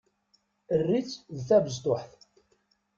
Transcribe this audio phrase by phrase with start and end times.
[0.73, 2.19] Err-itt d tabesṭuḥt.